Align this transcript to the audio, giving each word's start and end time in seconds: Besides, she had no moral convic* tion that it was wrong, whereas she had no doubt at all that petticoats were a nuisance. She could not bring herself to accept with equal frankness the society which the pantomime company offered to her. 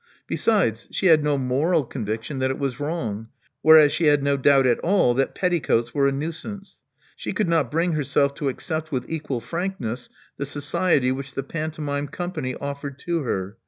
Besides, 0.25 0.87
she 0.89 1.05
had 1.05 1.23
no 1.23 1.37
moral 1.37 1.85
convic* 1.87 2.23
tion 2.23 2.39
that 2.39 2.49
it 2.49 2.57
was 2.57 2.79
wrong, 2.79 3.27
whereas 3.61 3.91
she 3.93 4.05
had 4.07 4.23
no 4.23 4.35
doubt 4.35 4.65
at 4.65 4.79
all 4.79 5.13
that 5.13 5.35
petticoats 5.35 5.93
were 5.93 6.07
a 6.07 6.11
nuisance. 6.11 6.79
She 7.15 7.33
could 7.33 7.47
not 7.47 7.69
bring 7.69 7.91
herself 7.93 8.33
to 8.37 8.49
accept 8.49 8.91
with 8.91 9.05
equal 9.07 9.41
frankness 9.41 10.09
the 10.37 10.47
society 10.47 11.11
which 11.11 11.35
the 11.35 11.43
pantomime 11.43 12.07
company 12.07 12.55
offered 12.55 12.97
to 13.05 13.21
her. 13.21 13.57